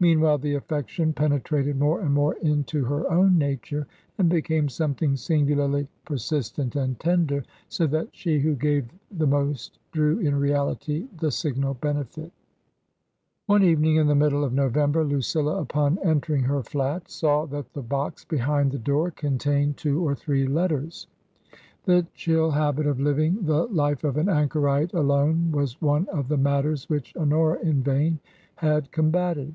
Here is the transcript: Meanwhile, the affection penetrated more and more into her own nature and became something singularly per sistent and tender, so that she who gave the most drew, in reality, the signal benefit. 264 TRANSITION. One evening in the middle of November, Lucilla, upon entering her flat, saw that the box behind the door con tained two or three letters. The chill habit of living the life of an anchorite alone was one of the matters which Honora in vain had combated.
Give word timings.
Meanwhile, 0.00 0.38
the 0.38 0.54
affection 0.56 1.12
penetrated 1.12 1.78
more 1.78 2.00
and 2.00 2.12
more 2.12 2.34
into 2.42 2.84
her 2.86 3.08
own 3.08 3.38
nature 3.38 3.86
and 4.18 4.28
became 4.28 4.68
something 4.68 5.14
singularly 5.14 5.86
per 6.04 6.16
sistent 6.16 6.74
and 6.74 6.98
tender, 6.98 7.44
so 7.68 7.86
that 7.86 8.08
she 8.10 8.40
who 8.40 8.56
gave 8.56 8.86
the 9.12 9.28
most 9.28 9.78
drew, 9.92 10.18
in 10.18 10.34
reality, 10.34 11.06
the 11.20 11.30
signal 11.30 11.74
benefit. 11.74 12.32
264 13.46 13.46
TRANSITION. 13.46 13.46
One 13.46 13.62
evening 13.62 13.96
in 14.00 14.08
the 14.08 14.20
middle 14.24 14.42
of 14.42 14.52
November, 14.52 15.04
Lucilla, 15.04 15.60
upon 15.60 15.98
entering 16.02 16.42
her 16.42 16.64
flat, 16.64 17.08
saw 17.08 17.46
that 17.46 17.72
the 17.72 17.80
box 17.82 18.24
behind 18.24 18.72
the 18.72 18.78
door 18.80 19.12
con 19.12 19.38
tained 19.38 19.76
two 19.76 20.04
or 20.04 20.16
three 20.16 20.48
letters. 20.48 21.06
The 21.84 22.08
chill 22.12 22.50
habit 22.50 22.88
of 22.88 22.98
living 22.98 23.38
the 23.44 23.66
life 23.66 24.02
of 24.02 24.16
an 24.16 24.28
anchorite 24.28 24.94
alone 24.94 25.52
was 25.52 25.80
one 25.80 26.08
of 26.08 26.26
the 26.26 26.36
matters 26.38 26.88
which 26.88 27.14
Honora 27.14 27.60
in 27.60 27.84
vain 27.84 28.18
had 28.56 28.90
combated. 28.90 29.54